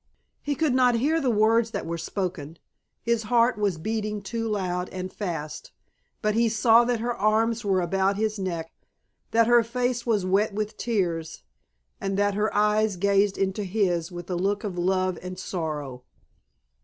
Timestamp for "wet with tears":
10.25-11.43